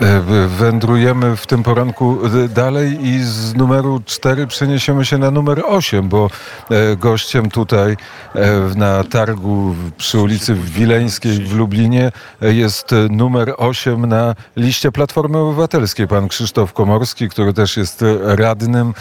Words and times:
E, 0.00 0.20
wędrujemy 0.48 1.36
w 1.36 1.46
tym 1.46 1.62
poranku 1.62 2.18
e, 2.26 2.48
dalej 2.48 3.06
i 3.06 3.22
z 3.22 3.54
numeru 3.54 4.02
4 4.06 4.46
przeniesiemy 4.46 5.04
się 5.04 5.18
na 5.18 5.30
numer 5.30 5.62
8, 5.66 6.08
bo 6.08 6.30
e, 6.70 6.96
gościem 6.96 7.50
tutaj 7.50 7.96
na 8.76 9.04
targu 9.04 9.74
przy 9.96 10.20
ulicy 10.20 10.54
Wileńskiej 10.54 11.44
w 11.44 11.56
Lublinie 11.56 12.12
jest 12.40 12.90
numer 13.10 13.54
8 13.56 14.06
na 14.06 14.34
liście 14.56 14.92
Platformy 14.92 15.38
Obywatelskiej. 15.38 16.08
Pan 16.08 16.28
Krzysztof 16.28 16.72
Komorski, 16.72 17.28
który 17.28 17.52
też 17.52 17.76
jest 17.76 18.04
radnym 18.20 18.94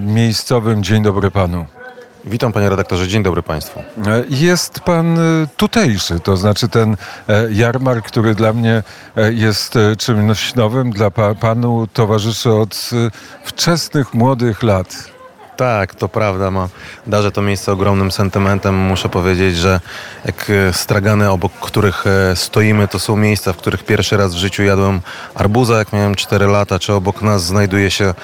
miejscowym. 0.00 0.82
Dzień 0.82 1.02
dobry 1.02 1.30
panu. 1.30 1.66
Witam 2.26 2.52
panie 2.52 2.68
redaktorze, 2.68 3.08
dzień 3.08 3.22
dobry 3.22 3.42
państwu. 3.42 3.80
E, 3.80 3.84
jest 4.28 4.80
pan 4.80 5.18
e, 5.18 5.46
tutejszy, 5.56 6.20
to 6.20 6.36
znaczy 6.36 6.68
ten 6.68 6.96
e, 7.28 7.52
jarmark, 7.52 8.06
który 8.06 8.34
dla 8.34 8.52
mnie 8.52 8.82
jest 9.30 9.74
czymś 9.98 10.54
nowym, 10.54 10.90
dla 10.90 11.10
panu 11.40 11.86
towarzyszy 11.92 12.52
od 12.52 12.90
wczesnych, 13.44 14.14
młodych 14.14 14.62
lat. 14.62 15.13
Tak, 15.56 15.94
to 15.94 16.08
prawda. 16.08 16.50
Ma, 16.50 16.68
darzę 17.06 17.32
to 17.32 17.42
miejsce 17.42 17.72
ogromnym 17.72 18.10
sentymentem. 18.10 18.74
Muszę 18.74 19.08
powiedzieć, 19.08 19.56
że 19.56 19.80
jak 20.24 20.50
e, 20.50 20.72
stragany, 20.72 21.30
obok 21.30 21.52
których 21.52 22.04
e, 22.06 22.36
stoimy, 22.36 22.88
to 22.88 22.98
są 22.98 23.16
miejsca, 23.16 23.52
w 23.52 23.56
których 23.56 23.84
pierwszy 23.84 24.16
raz 24.16 24.34
w 24.34 24.38
życiu 24.38 24.62
jadłem 24.62 25.00
arbuza, 25.34 25.78
jak 25.78 25.92
miałem 25.92 26.14
4 26.14 26.46
lata, 26.46 26.78
czy 26.78 26.92
obok 26.92 27.22
nas 27.22 27.44
znajduje 27.44 27.90
się 27.90 28.14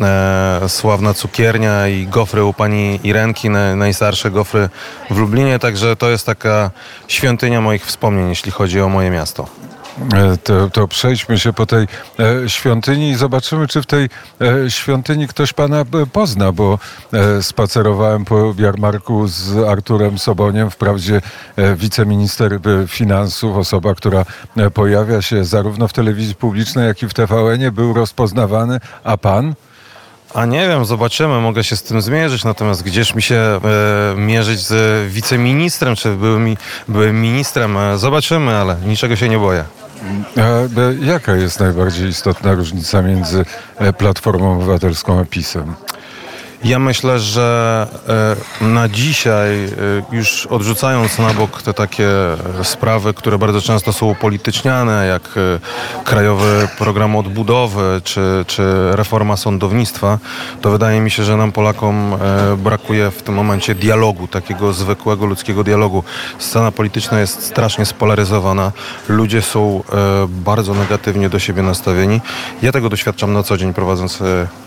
e, 0.00 0.60
sławna 0.68 1.14
cukiernia 1.14 1.88
i 1.88 2.06
gofry 2.06 2.44
u 2.44 2.52
pani 2.52 3.00
Irenki, 3.04 3.50
na, 3.50 3.76
najstarsze 3.76 4.30
gofry 4.30 4.68
w 5.10 5.18
Lublinie. 5.18 5.58
Także 5.58 5.96
to 5.96 6.10
jest 6.10 6.26
taka 6.26 6.70
świątynia 7.08 7.60
moich 7.60 7.86
wspomnień, 7.86 8.28
jeśli 8.28 8.52
chodzi 8.52 8.80
o 8.80 8.88
moje 8.88 9.10
miasto. 9.10 9.65
E, 10.14 10.36
to, 10.36 10.70
to 10.70 10.88
przejdźmy 10.88 11.38
się 11.38 11.52
po 11.52 11.66
tej 11.66 11.86
e, 12.20 12.48
świątyni 12.48 13.10
i 13.10 13.14
zobaczymy, 13.14 13.68
czy 13.68 13.82
w 13.82 13.86
tej 13.86 14.08
e, 14.40 14.70
świątyni 14.70 15.28
ktoś 15.28 15.52
pana 15.52 15.84
pozna, 16.12 16.52
bo 16.52 16.78
spacerowałem 17.40 18.24
po 18.24 18.54
jarmarku 18.58 19.28
z 19.28 19.68
Arturem 19.68 20.18
Soboniem, 20.18 20.70
wprawdzie 20.70 21.20
wiceminister 21.76 22.60
finansów, 22.86 23.56
osoba, 23.56 23.94
która 23.94 24.24
pojawia 24.74 25.22
się 25.22 25.44
zarówno 25.44 25.88
w 25.88 25.92
telewizji 25.92 26.34
publicznej, 26.34 26.86
jak 26.86 27.02
i 27.02 27.08
w 27.08 27.14
TVN-ie, 27.14 27.72
był 27.72 27.94
rozpoznawany, 27.94 28.80
a 29.04 29.16
pan? 29.16 29.54
A 30.34 30.46
nie 30.46 30.68
wiem, 30.68 30.84
zobaczymy, 30.84 31.40
mogę 31.40 31.64
się 31.64 31.76
z 31.76 31.82
tym 31.82 32.00
zmierzyć, 32.00 32.44
natomiast 32.44 32.82
gdzież 32.82 33.14
mi 33.14 33.22
się 33.22 33.34
e, 33.34 33.60
mierzyć 34.16 34.60
z 34.60 35.12
wiceministrem, 35.12 35.96
czy 35.96 36.16
byłym, 36.16 36.56
byłym 36.88 37.22
ministrem, 37.22 37.76
e, 37.76 37.98
zobaczymy, 37.98 38.56
ale 38.56 38.76
niczego 38.86 39.16
się 39.16 39.28
nie 39.28 39.38
boję. 39.38 39.64
A 40.36 40.42
jaka 41.04 41.34
jest 41.34 41.60
najbardziej 41.60 42.08
istotna 42.08 42.54
różnica 42.54 43.02
między 43.02 43.44
e, 43.76 43.92
Platformą 43.92 44.54
Obywatelską 44.56 45.20
a 45.20 45.24
PiSem? 45.24 45.74
Ja 46.64 46.78
myślę, 46.78 47.20
że 47.20 47.86
e, 48.60 48.64
na 48.64 48.88
dzisiaj, 48.88 49.64
e, 49.64 49.70
już 50.12 50.46
odrzucając 50.46 51.18
na 51.18 51.34
bok 51.34 51.62
te 51.62 51.74
takie 51.74 52.08
sprawy, 52.62 53.14
które 53.14 53.38
bardzo 53.38 53.60
często 53.60 53.92
są 53.92 54.06
upolityczniane, 54.06 55.06
jak 55.06 55.22
e, 55.22 56.04
Krajowy 56.04 56.68
Program 56.78 57.16
Odbudowy 57.16 58.00
czy, 58.04 58.44
czy 58.46 58.62
reforma 58.92 59.36
sądownictwa, 59.36 60.18
to 60.60 60.70
wydaje 60.70 61.00
mi 61.00 61.10
się, 61.10 61.24
że 61.24 61.36
nam 61.36 61.52
Polakom 61.52 62.14
brakuje 62.58 63.10
w 63.10 63.22
tym 63.22 63.34
momencie 63.34 63.74
dialogu, 63.74 64.28
takiego 64.28 64.72
zwykłego 64.72 65.26
ludzkiego 65.26 65.64
dialogu. 65.64 66.04
Scena 66.38 66.70
polityczna 66.72 67.20
jest 67.20 67.42
strasznie 67.42 67.86
spolaryzowana. 67.86 68.72
Ludzie 69.08 69.42
są 69.42 69.82
bardzo 70.28 70.74
negatywnie 70.74 71.28
do 71.28 71.38
siebie 71.38 71.62
nastawieni. 71.62 72.20
Ja 72.62 72.72
tego 72.72 72.88
doświadczam 72.88 73.32
na 73.32 73.42
co 73.42 73.56
dzień 73.56 73.74
prowadząc 73.74 74.22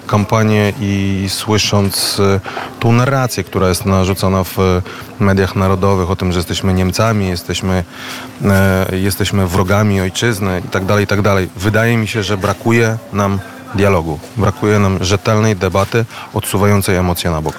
kampanię 0.10 0.74
i 0.82 1.26
słysząc 1.30 2.20
e, 2.20 2.40
tą 2.80 2.92
narrację, 2.92 3.44
która 3.44 3.70
jest 3.70 3.86
narzucona 3.86 4.44
w 4.44 4.60
e, 4.60 4.82
mediach 5.20 5.56
narodowych 5.56 6.12
o 6.12 6.16
tym, 6.16 6.32
że 6.32 6.40
jesteśmy 6.40 6.74
Niemcami, 6.74 7.28
jesteśmy, 7.28 7.84
e, 8.46 8.98
jesteśmy 8.98 9.48
wrogami 9.48 10.02
ojczyzny 10.02 10.62
itd., 10.66 10.88
tak 10.88 11.00
itd. 11.00 11.24
Tak 11.24 11.50
Wydaje 11.56 11.98
mi 11.98 12.08
się, 12.08 12.24
że 12.24 12.38
brakuje 12.38 12.98
nam 13.14 13.40
dialogu. 13.76 14.20
Brakuje 14.38 14.80
nam 14.80 15.04
rzetelnej 15.04 15.56
debaty 15.56 16.06
odsuwającej 16.34 16.96
emocje 16.96 17.32
na 17.32 17.42
bok. 17.42 17.56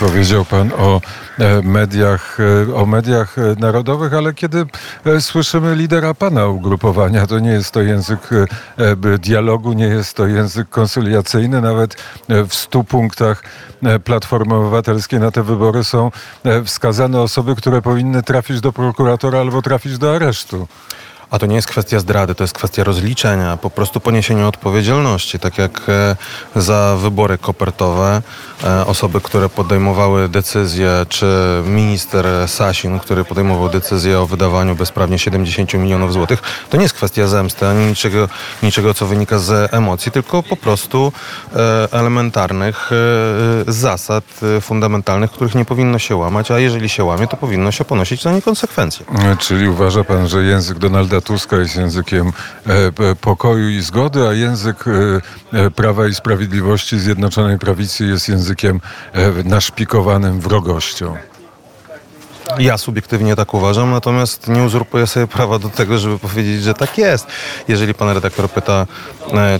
Powiedział 0.00 0.44
Pan 0.44 0.72
o 0.78 1.00
e, 1.38 1.62
mediach, 1.62 2.38
e, 2.40 2.74
o 2.74 2.86
mediach 2.86 3.38
e, 3.38 3.42
narodowych, 3.60 4.14
ale 4.14 4.34
kiedy 4.34 4.66
słyszymy 5.20 5.76
lidera 5.76 6.14
Pana 6.14 6.46
ugrupowania, 6.46 7.26
to 7.26 7.38
nie 7.38 7.50
jest 7.50 7.70
to 7.70 7.82
język 7.82 8.20
dialogu, 9.18 9.72
nie 9.72 9.84
jest 9.84 10.16
to 10.16 10.26
język 10.26 10.68
konsyliacyjny. 10.68 11.60
Nawet 11.60 11.96
w 12.48 12.54
stu 12.54 12.84
punktach 12.84 13.42
Platformy 14.04 14.54
Obywatelskiej 14.54 15.20
na 15.20 15.30
te 15.30 15.42
wybory 15.42 15.84
są 15.84 16.10
wskazane 16.64 17.20
osoby, 17.20 17.56
które 17.56 17.82
powinny 17.82 18.22
trafić 18.22 18.60
do 18.60 18.72
prokuratora 18.72 19.40
albo 19.40 19.62
trafić 19.62 19.98
do 19.98 20.14
aresztu. 20.16 20.68
A 21.30 21.38
to 21.38 21.46
nie 21.46 21.56
jest 21.56 21.68
kwestia 21.68 21.98
zdrady, 21.98 22.34
to 22.34 22.44
jest 22.44 22.54
kwestia 22.54 22.84
rozliczenia, 22.84 23.56
po 23.56 23.70
prostu 23.70 24.00
poniesienia 24.00 24.48
odpowiedzialności. 24.48 25.38
Tak 25.38 25.58
jak 25.58 25.82
e, 25.88 26.16
za 26.56 26.96
wybory 27.00 27.38
kopertowe 27.38 28.22
e, 28.64 28.86
osoby, 28.86 29.20
które 29.20 29.48
podejmowały 29.48 30.28
decyzję, 30.28 30.90
czy 31.08 31.26
minister 31.66 32.26
Sasin, 32.46 32.98
który 32.98 33.24
podejmował 33.24 33.68
decyzję 33.68 34.20
o 34.20 34.26
wydawaniu 34.26 34.74
bezprawnie 34.74 35.18
70 35.18 35.74
milionów 35.74 36.12
złotych, 36.12 36.42
to 36.70 36.76
nie 36.76 36.82
jest 36.82 36.94
kwestia 36.94 37.26
zemsty, 37.26 37.66
ani 37.66 37.86
niczego, 37.86 38.28
niczego 38.62 38.94
co 38.94 39.06
wynika 39.06 39.38
z 39.38 39.74
emocji, 39.74 40.12
tylko 40.12 40.42
po 40.42 40.56
prostu 40.56 41.12
e, 41.56 41.88
elementarnych 41.92 42.90
zasad 43.66 44.24
fundamentalnych, 44.60 45.30
których 45.30 45.54
nie 45.54 45.64
powinno 45.64 45.98
się 45.98 46.16
łamać, 46.16 46.50
a 46.50 46.58
jeżeli 46.58 46.88
się 46.88 47.04
łamie, 47.04 47.26
to 47.26 47.36
powinno 47.36 47.72
się 47.72 47.84
ponosić 47.84 48.22
za 48.22 48.32
nie 48.32 48.42
konsekwencje. 48.42 49.06
Czyli 49.38 49.68
uważa 49.68 50.04
pan, 50.04 50.28
że 50.28 50.44
język 50.44 50.78
Donalda 50.78 51.17
Tuska 51.20 51.56
jest 51.56 51.76
językiem 51.76 52.32
e, 52.66 53.14
pokoju 53.20 53.70
i 53.70 53.80
zgody, 53.80 54.28
a 54.28 54.32
język 54.32 54.84
e, 54.88 55.20
e, 55.58 55.70
Prawa 55.70 56.06
i 56.06 56.14
Sprawiedliwości 56.14 56.98
Zjednoczonej 56.98 57.58
Prawicy 57.58 58.04
jest 58.04 58.28
językiem 58.28 58.80
naszpikowanym 59.44 60.40
wrogością. 60.40 61.16
Ja 62.58 62.78
subiektywnie 62.78 63.36
tak 63.36 63.54
uważam, 63.54 63.90
natomiast 63.90 64.48
nie 64.48 64.62
uzurpuję 64.62 65.06
sobie 65.06 65.26
prawa 65.26 65.58
do 65.58 65.68
tego, 65.68 65.98
żeby 65.98 66.18
powiedzieć, 66.18 66.62
że 66.62 66.74
tak 66.74 66.98
jest. 66.98 67.26
Jeżeli 67.68 67.94
pan 67.94 68.08
redaktor 68.08 68.50
pyta, 68.50 68.86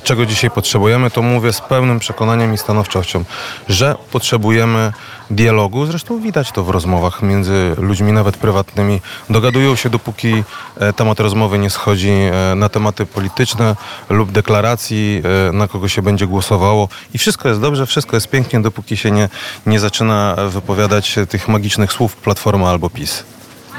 czego 0.03 0.27
dzisiaj 0.27 0.51
potrzebujemy, 0.51 1.11
to 1.11 1.23
mówię 1.23 1.53
z 1.53 1.61
pełnym 1.61 1.99
przekonaniem 1.99 2.55
i 2.55 2.59
stanowczością, 2.59 3.25
że 3.69 3.97
potrzebujemy 4.13 4.93
dialogu. 5.31 5.87
Zresztą 5.87 6.21
widać 6.21 6.53
to 6.53 6.65
w 6.65 6.71
rozmowach 6.71 7.23
między 7.23 7.75
ludźmi, 7.79 8.13
nawet 8.13 8.37
prywatnymi. 8.37 9.01
Dogadują 9.31 9.77
się, 9.77 9.91
dopóki 9.91 10.45
e, 10.77 10.93
temat 10.93 11.21
rozmowy 11.21 11.59
nie 11.59 11.71
schodzi 11.71 12.11
e, 12.11 12.55
na 12.55 12.69
tematy 12.69 13.07
polityczne 13.07 13.77
lub 14.11 14.33
deklaracji, 14.33 15.23
e, 15.49 15.53
na 15.53 15.69
kogo 15.69 15.89
się 15.89 16.03
będzie 16.03 16.27
głosowało. 16.27 16.89
I 17.15 17.19
wszystko 17.19 17.49
jest 17.49 17.61
dobrze, 17.61 17.87
wszystko 17.87 18.17
jest 18.17 18.29
pięknie, 18.29 18.61
dopóki 18.61 18.97
się 18.97 19.11
nie, 19.11 19.29
nie 19.67 19.81
zaczyna 19.81 20.37
wypowiadać 20.49 21.19
tych 21.29 21.49
magicznych 21.49 21.93
słów 21.93 22.17
Platforma 22.17 22.71
albo 22.79 22.91
PiS. 22.91 23.25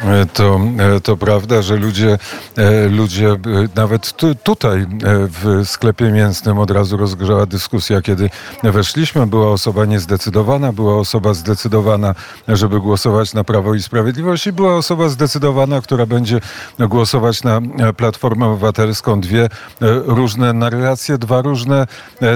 E, 0.03 0.25
to, 0.25 0.59
e, 0.95 0.99
to 1.01 1.17
prawda, 1.17 1.61
że 1.61 1.75
ludzie, 1.75 2.17
e, 2.57 2.87
ludzie 2.87 3.35
nawet 3.75 4.13
tu, 4.13 4.35
tutaj 4.35 4.85
w 5.29 5.61
sklepie 5.65 6.11
mięsnym 6.11 6.59
od 6.59 6.71
razu 6.71 6.97
rozgrzała 6.97 7.45
dyskusja, 7.45 8.01
kiedy 8.01 8.29
weszliśmy. 8.63 9.27
Była 9.27 9.51
osoba 9.51 9.85
niezdecydowana, 9.85 10.73
była 10.73 10.97
osoba 10.97 11.33
zdecydowana, 11.33 12.15
żeby 12.47 12.79
głosować 12.79 13.33
na 13.33 13.43
Prawo 13.43 13.75
i 13.75 13.81
Sprawiedliwość 13.81 14.47
i 14.47 14.51
była 14.51 14.75
osoba 14.75 15.09
zdecydowana, 15.09 15.81
która 15.81 16.05
będzie 16.05 16.39
głosować 16.79 17.43
na 17.43 17.61
Platformę 17.97 18.45
Obywatelską. 18.45 19.21
Dwie 19.21 19.49
różne 20.05 20.53
narracje, 20.53 21.17
dwa 21.17 21.41
różne, 21.41 21.87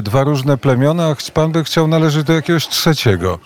dwa 0.03 0.23
różne 0.23 0.57
plemiona. 0.57 1.15
Pan 1.33 1.51
by 1.51 1.63
chciał 1.63 1.87
należeć 1.87 2.23
do 2.23 2.33
jakiegoś 2.33 2.67
trzeciego. 2.67 3.39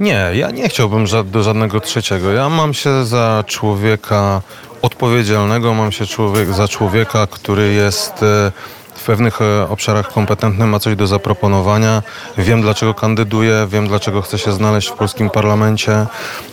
Nie, 0.00 0.30
ja 0.34 0.50
nie 0.50 0.68
chciałbym 0.68 1.04
do 1.24 1.42
żadnego 1.42 1.80
trzeciego. 1.80 2.32
Ja 2.32 2.48
mam 2.48 2.74
się 2.74 3.04
za 3.04 3.44
człowieka 3.46 4.42
odpowiedzialnego, 4.82 5.74
mam 5.74 5.92
się 5.92 6.06
człowiek, 6.06 6.52
za 6.52 6.68
człowieka, 6.68 7.26
który 7.26 7.72
jest 7.72 8.22
e, 8.22 8.52
w 8.94 9.04
pewnych 9.06 9.42
e, 9.42 9.68
obszarach 9.68 10.12
kompetentny, 10.12 10.66
ma 10.66 10.78
coś 10.78 10.96
do 10.96 11.06
zaproponowania. 11.06 12.02
Wiem, 12.38 12.62
dlaczego 12.62 12.94
kandyduję, 12.94 13.66
wiem, 13.70 13.88
dlaczego 13.88 14.22
chcę 14.22 14.38
się 14.38 14.52
znaleźć 14.52 14.88
w 14.88 14.92
polskim 14.92 15.30
parlamencie 15.30 16.06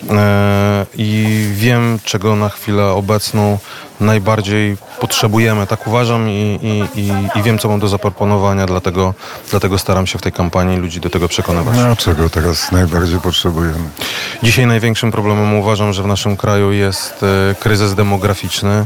e, 0.09 0.85
i 0.95 1.45
wiem, 1.53 1.99
czego 2.03 2.35
na 2.35 2.49
chwilę 2.49 2.85
obecną 2.85 3.57
najbardziej 4.03 4.77
potrzebujemy. 4.99 5.67
Tak 5.67 5.87
uważam 5.87 6.29
i, 6.29 6.59
i, 6.61 6.99
i, 6.99 7.39
i 7.39 7.43
wiem, 7.43 7.59
co 7.59 7.69
mam 7.69 7.79
do 7.79 7.87
zaproponowania, 7.87 8.65
dlatego, 8.65 9.13
dlatego 9.51 9.77
staram 9.77 10.07
się 10.07 10.17
w 10.17 10.21
tej 10.21 10.31
kampanii 10.31 10.77
ludzi 10.77 10.99
do 10.99 11.09
tego 11.09 11.27
przekonywać. 11.27 11.77
No, 11.77 11.95
czego 11.95 12.29
teraz 12.29 12.71
najbardziej 12.71 13.19
potrzebujemy? 13.19 13.89
Dzisiaj 14.43 14.67
największym 14.67 15.11
problemem 15.11 15.53
uważam, 15.53 15.93
że 15.93 16.03
w 16.03 16.07
naszym 16.07 16.37
kraju 16.37 16.71
jest 16.71 17.23
e, 17.23 17.55
kryzys 17.55 17.95
demograficzny, 17.95 18.85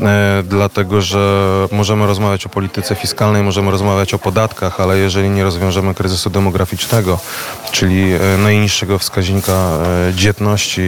e, 0.00 0.42
dlatego 0.46 1.00
że 1.00 1.48
możemy 1.72 2.06
rozmawiać 2.06 2.46
o 2.46 2.48
polityce 2.48 2.94
fiskalnej, 2.94 3.42
możemy 3.42 3.70
rozmawiać 3.70 4.14
o 4.14 4.18
podatkach, 4.18 4.80
ale 4.80 4.98
jeżeli 4.98 5.30
nie 5.30 5.44
rozwiążemy 5.44 5.94
kryzysu 5.94 6.30
demograficznego, 6.30 7.18
czyli 7.72 8.12
e, 8.12 8.38
najniższego 8.38 8.98
wskaźnika 8.98 9.52
dzietności 10.14 10.82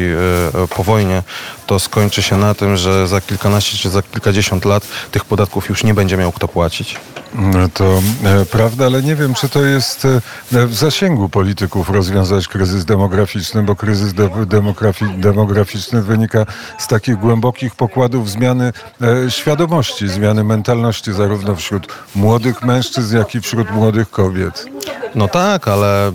po 0.77 0.85
wojnie, 0.85 1.23
to 1.67 1.79
skończy 1.79 2.23
się 2.23 2.37
na 2.37 2.55
tym, 2.55 2.77
że 2.77 3.09
za 3.09 3.21
kilkanaście 3.21 3.64
czy 3.73 3.91
za 3.91 4.03
kilkadziesiąt 4.03 4.65
lat 4.65 4.87
tych 5.11 5.25
podatków 5.25 5.69
już 5.69 5.85
nie 5.85 5.95
będzie 5.95 6.17
miał 6.17 6.33
kto 6.33 6.49
płacić. 6.49 6.97
No 7.35 7.69
To 7.69 8.03
e, 8.25 8.45
prawda, 8.45 8.87
ale 8.87 9.03
nie 9.03 9.17
wiem, 9.17 9.35
czy 9.35 9.49
to 9.49 9.63
jest 9.63 10.05
e, 10.53 10.67
w 10.67 10.75
zasięgu 10.75 11.29
polityków 11.29 11.91
rozwiązać 11.91 12.49
kryzys 12.49 12.85
demograficzny, 12.85 13.63
bo 13.63 13.77
kryzys 13.77 14.15
de 14.15 14.31
demografi 14.47 15.05
demograficzny 15.17 16.03
wynika 16.03 16.47
z 16.79 16.87
takich 16.87 17.17
głębokich 17.17 17.75
pokładów 17.75 18.31
zmiany 18.31 18.73
e, 19.03 19.31
świadomości, 19.31 20.09
zmiany 20.09 20.45
mentalności 20.45 21.13
zarówno 21.13 21.57
wśród 21.57 21.87
młodych 22.15 22.63
mężczyzn, 22.63 23.17
jak 23.17 23.35
i 23.35 23.41
wśród 23.41 23.71
młodych 23.71 24.11
kobiet. 24.11 24.67
No 25.15 25.29
tak, 25.29 25.69
ale 25.69 26.09
e, 26.09 26.13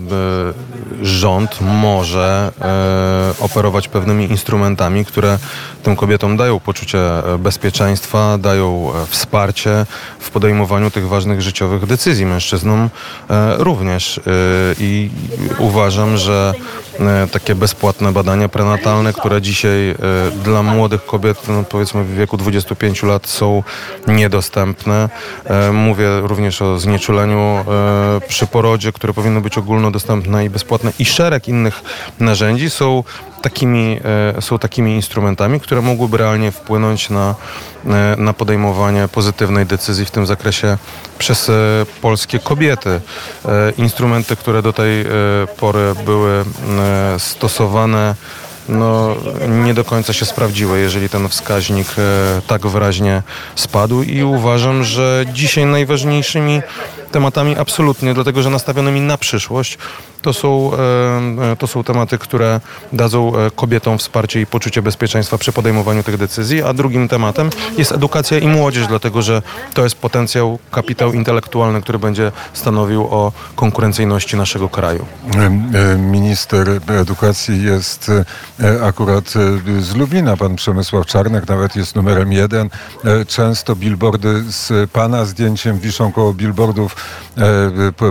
rząd 1.02 1.60
może 1.60 2.52
e, 2.60 3.44
operować 3.44 3.88
pewnymi 3.88 4.30
instrumentami, 4.30 5.04
które 5.04 5.38
tym 5.82 5.96
kobietom 5.96 6.36
dają 6.36 6.60
poczucie 6.60 6.98
e, 6.98 7.29
bezpieczeństwa, 7.38 8.38
dają 8.38 8.92
e, 8.94 9.06
wsparcie 9.06 9.86
w 10.18 10.30
podejmowaniu 10.30 10.90
tych 10.90 11.08
ważnych 11.08 11.42
życiowych 11.42 11.86
decyzji. 11.86 12.26
Mężczyznom 12.26 12.90
e, 13.30 13.54
również. 13.58 14.18
E, 14.18 14.20
I 14.80 15.10
uważam, 15.58 16.16
że 16.16 16.52
e, 17.00 17.26
takie 17.32 17.54
bezpłatne 17.54 18.12
badania 18.12 18.48
prenatalne, 18.48 19.12
które 19.12 19.42
dzisiaj 19.42 19.90
e, 19.90 19.96
dla 20.44 20.62
młodych 20.62 21.06
kobiet, 21.06 21.48
no 21.48 21.62
powiedzmy 21.62 22.04
w 22.04 22.14
wieku 22.14 22.36
25 22.36 23.02
lat 23.02 23.26
są 23.26 23.62
niedostępne. 24.06 25.08
E, 25.44 25.72
Mówię 25.72 26.20
również 26.20 26.62
o 26.62 26.78
znieczuleniu 26.78 27.38
e, 27.38 27.64
przy 28.28 28.46
porodzie, 28.46 28.92
które 28.92 29.14
powinno 29.14 29.40
być 29.40 29.58
ogólnodostępne 29.58 30.44
i 30.44 30.50
bezpłatne 30.50 30.92
i 30.98 31.04
szereg 31.04 31.48
innych 31.48 31.82
narzędzi 32.20 32.70
są 32.70 33.04
takimi, 33.42 34.00
e, 34.36 34.42
są 34.42 34.58
takimi 34.58 34.94
instrumentami, 34.94 35.60
które 35.60 35.82
mogłyby 35.82 36.16
realnie 36.16 36.50
wpłynąć 36.50 37.10
na, 37.10 37.34
e, 37.86 38.16
na 38.18 38.32
podejmowanie 38.32 39.08
pozytywnej 39.08 39.66
decyzji 39.66 40.04
w 40.04 40.10
tym 40.10 40.26
zakresie 40.26 40.78
przez 41.18 41.48
e, 41.48 41.52
polskie 42.02 42.38
kobiety. 42.38 43.00
Instrumenty, 43.76 44.36
które 44.36 44.62
do 44.62 44.72
tej 44.72 45.04
pory 45.56 45.94
były 46.04 46.44
stosowane, 47.18 48.14
no, 48.68 49.16
nie 49.64 49.74
do 49.74 49.84
końca 49.84 50.12
się 50.12 50.26
sprawdziły, 50.26 50.78
jeżeli 50.78 51.08
ten 51.08 51.28
wskaźnik 51.28 51.86
tak 52.46 52.66
wyraźnie 52.66 53.22
spadł 53.56 54.02
i 54.02 54.22
uważam, 54.22 54.84
że 54.84 55.24
dzisiaj 55.32 55.66
najważniejszymi 55.66 56.62
tematami 57.12 57.56
absolutnie, 57.56 58.14
dlatego 58.14 58.42
że 58.42 58.50
nastawionymi 58.50 59.00
na 59.00 59.18
przyszłość, 59.18 59.78
to 60.22 60.32
są, 60.32 60.70
e, 61.52 61.56
to 61.56 61.66
są 61.66 61.84
tematy, 61.84 62.18
które 62.18 62.60
dadzą 62.92 63.36
e, 63.36 63.50
kobietom 63.50 63.98
wsparcie 63.98 64.40
i 64.40 64.46
poczucie 64.46 64.82
bezpieczeństwa 64.82 65.38
przy 65.38 65.52
podejmowaniu 65.52 66.02
tych 66.02 66.16
decyzji, 66.16 66.62
a 66.62 66.72
drugim 66.72 67.08
tematem 67.08 67.50
jest 67.78 67.92
edukacja 67.92 68.38
i 68.38 68.48
młodzież, 68.48 68.86
dlatego 68.86 69.22
że 69.22 69.42
to 69.74 69.84
jest 69.84 69.94
potencjał, 69.94 70.58
kapitał 70.70 71.12
intelektualny, 71.12 71.82
który 71.82 71.98
będzie 71.98 72.32
stanowił 72.52 73.02
o 73.02 73.32
konkurencyjności 73.56 74.36
naszego 74.36 74.68
kraju. 74.68 75.06
E, 75.34 75.98
Minister 75.98 76.80
edukacji 76.88 77.62
jest 77.64 78.10
e, 78.60 78.84
akurat 78.84 79.24
e, 79.36 79.82
z 79.82 79.96
Lublina, 79.96 80.36
pan 80.36 80.56
Przemysław 80.56 81.06
Czarnek, 81.06 81.48
nawet 81.48 81.76
jest 81.76 81.96
numerem 81.96 82.32
jeden. 82.32 82.70
E, 83.04 83.24
Często 83.24 83.76
billboardy 83.76 84.42
z 84.48 84.90
pana 84.90 85.24
zdjęciem 85.24 85.78
wiszą 85.78 86.12
koło 86.12 86.34
billboardów 86.34 86.96
e, 86.96 86.99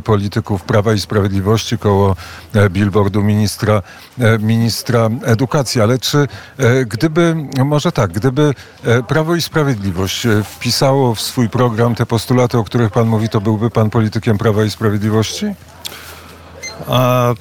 polityków 0.03 0.63
Prawa 0.63 0.93
i 0.93 0.99
Sprawiedliwości, 0.99 1.77
koło 1.77 2.15
e, 2.53 2.69
billboardu 2.69 3.23
ministra, 3.23 3.81
e, 4.19 4.39
ministra 4.39 5.09
edukacji. 5.23 5.81
Ale 5.81 5.99
czy 5.99 6.17
e, 6.57 6.85
gdyby, 6.85 7.35
może 7.65 7.91
tak, 7.91 8.11
gdyby 8.11 8.53
e, 8.83 9.03
Prawo 9.03 9.35
i 9.35 9.41
Sprawiedliwość 9.41 10.25
e, 10.25 10.43
wpisało 10.43 11.15
w 11.15 11.21
swój 11.21 11.49
program 11.49 11.95
te 11.95 12.05
postulaty, 12.05 12.57
o 12.57 12.63
których 12.63 12.91
pan 12.91 13.07
mówi, 13.07 13.29
to 13.29 13.41
byłby 13.41 13.69
pan 13.69 13.89
politykiem 13.89 14.37
Prawa 14.37 14.63
i 14.63 14.69
Sprawiedliwości? 14.69 15.45
A 16.87 17.33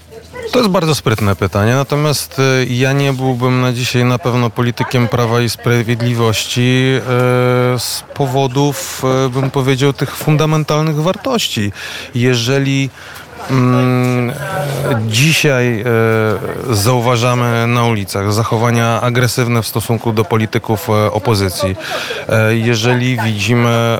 to 0.53 0.59
jest 0.59 0.71
bardzo 0.71 0.95
sprytne 0.95 1.37
pytanie, 1.37 1.75
natomiast 1.75 2.39
e, 2.39 2.65
ja 2.65 2.93
nie 2.93 3.13
byłbym 3.13 3.61
na 3.61 3.73
dzisiaj 3.73 4.05
na 4.05 4.19
pewno 4.19 4.51
politykiem 4.51 5.09
Prawa 5.09 5.41
i 5.41 5.49
Sprawiedliwości 5.49 6.61
e, 6.61 7.01
z 7.79 8.05
powodów, 8.15 9.03
e, 9.27 9.29
bym 9.29 9.51
powiedział, 9.51 9.93
tych 9.93 10.17
fundamentalnych 10.17 10.97
wartości. 10.97 11.73
Jeżeli 12.15 12.91
dzisiaj 15.07 15.81
e, 15.81 16.75
zauważamy 16.75 17.67
na 17.67 17.85
ulicach 17.85 18.33
zachowania 18.33 19.01
agresywne 19.01 19.63
w 19.63 19.67
stosunku 19.67 20.13
do 20.13 20.25
polityków 20.25 20.91
e, 20.91 21.13
opozycji, 21.13 21.77
e, 22.29 22.57
jeżeli 22.57 23.19
widzimy 23.25 23.99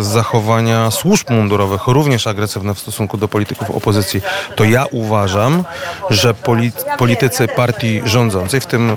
zachowania 0.00 0.90
służb 0.90 1.30
mundurowych 1.30 1.86
również 1.86 2.26
agresywne 2.26 2.74
w 2.74 2.78
stosunku 2.78 3.16
do 3.16 3.28
polityków 3.28 3.70
opozycji, 3.70 4.20
to 4.56 4.64
ja 4.64 4.84
uważam, 4.90 5.64
że 6.10 6.34
poli 6.34 6.72
politycy 6.98 7.48
partii 7.48 8.02
rządzącej, 8.04 8.60
w 8.60 8.66
tym 8.66 8.96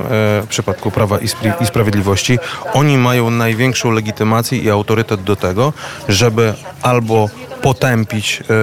przypadku 0.49 0.91
Prawa 0.91 1.17
i 1.61 1.65
Sprawiedliwości, 1.65 2.39
oni 2.73 2.97
mają 2.97 3.29
największą 3.29 3.91
legitymację 3.91 4.57
i 4.57 4.69
autorytet 4.69 5.23
do 5.23 5.35
tego, 5.35 5.73
żeby 6.09 6.53
albo 6.81 7.29
potępić 7.63 8.41
e, 8.41 8.53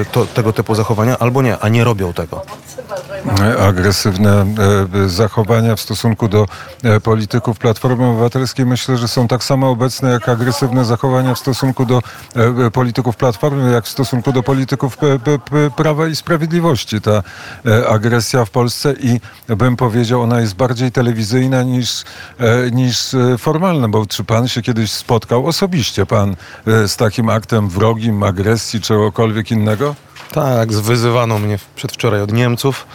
e, 0.00 0.04
to, 0.12 0.26
tego 0.26 0.52
typu 0.52 0.74
zachowania, 0.74 1.18
albo 1.18 1.42
nie, 1.42 1.58
a 1.58 1.68
nie 1.68 1.84
robią 1.84 2.12
tego. 2.12 2.42
Agresywne 3.58 4.46
e, 5.04 5.08
zachowania 5.08 5.76
w 5.76 5.80
stosunku 5.80 6.28
do 6.28 6.46
e, 6.82 7.00
polityków 7.00 7.58
Platformy 7.58 8.06
Obywatelskiej 8.06 8.66
myślę, 8.66 8.96
że 8.96 9.08
są 9.08 9.28
tak 9.28 9.44
samo 9.44 9.70
obecne 9.70 10.10
jak 10.10 10.28
agresywne 10.28 10.84
zachowania 10.84 11.34
w 11.34 11.38
stosunku 11.38 11.86
do 11.86 12.02
e, 12.36 12.70
polityków 12.70 13.16
Platformy, 13.16 13.72
jak 13.72 13.84
w 13.84 13.88
stosunku 13.88 14.32
do 14.32 14.42
polityków 14.42 14.96
Prawa 15.76 16.06
i 16.06 16.16
Sprawiedliwości. 16.16 17.00
Ta 17.00 17.22
e, 17.66 17.88
agresja 17.88 18.44
w 18.44 18.50
Polsce 18.50 18.94
i 19.00 19.20
bym 19.56 19.76
powiedział, 19.76 20.22
ona 20.22 20.40
jest 20.40 20.54
bardziej 20.54 20.92
telewizyjna 20.92 21.62
niż, 21.62 22.04
e, 22.38 22.70
niż 22.70 23.14
e, 23.14 23.38
formalna, 23.38 23.88
bo 23.88 24.06
czy 24.06 24.24
pan 24.24 24.48
się 24.48 24.62
kiedyś 24.62 24.92
spotkał 24.92 25.46
osobiście, 25.46 26.06
pan 26.06 26.36
e, 26.66 26.88
z 26.88 26.96
takim 26.96 27.28
aktem 27.28 27.68
wrogim, 27.68 28.22
agresji, 28.22 28.80
czegokolwiek 28.80 29.50
innego? 29.50 29.94
Tak, 30.32 30.72
wyzywano 30.72 31.38
mnie 31.38 31.58
przedwczoraj 31.76 32.20
od 32.22 32.32
Niemców. 32.32 32.86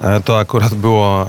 E, 0.00 0.20
To 0.20 0.38
akurat, 0.38 0.74
było, 0.74 1.22
e, 1.22 1.26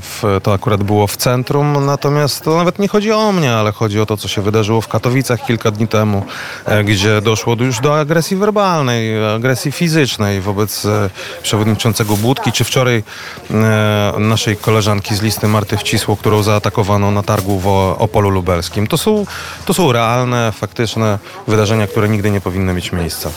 w, 0.00 0.22
to 0.42 0.52
akurat 0.52 0.82
było 0.82 1.06
w 1.06 1.16
centrum, 1.16 1.86
natomiast 1.86 2.44
to 2.44 2.56
nawet 2.56 2.78
nie 2.78 2.88
chodzi 2.88 3.12
o 3.12 3.32
mnie, 3.32 3.52
ale 3.52 3.72
chodzi 3.72 4.00
o 4.00 4.06
to, 4.06 4.16
co 4.16 4.28
się 4.28 4.42
wydarzyło 4.42 4.80
w 4.80 4.88
Katowicach 4.88 5.46
kilka 5.46 5.70
dni 5.70 5.88
temu, 5.88 6.24
e, 6.66 6.84
gdzie 6.84 7.20
doszło 7.20 7.56
już 7.60 7.80
do 7.80 8.00
agresji 8.00 8.36
werbalnej, 8.36 9.24
agresji 9.34 9.72
fizycznej 9.72 10.40
wobec 10.40 10.86
przewodniczącego 11.42 12.16
Budki, 12.16 12.52
czy 12.52 12.64
wczoraj 12.64 13.02
naszej 14.18 14.56
koleżanki 14.56 15.14
z 15.14 15.22
listy 15.22 15.48
Marty 15.48 15.76
Wcisło, 15.76 16.16
którą 16.16 16.42
zaatakowano 16.42 17.10
na 17.10 17.22
targu 17.22 17.58
w 17.58 17.66
Opolu 17.98 18.30
Lubelskim. 18.30 18.86
To 18.86 18.98
są, 18.98 19.26
to 19.66 19.74
są 19.74 19.92
realne, 19.92 20.52
faktyczne 20.52 21.18
wydarzenia, 21.48 21.86
które 21.86 22.08
nigdy 22.08 22.30
nie 22.30 22.40
powinny 22.40 22.72
mieć 22.74 22.92
miejsca. 22.92 23.30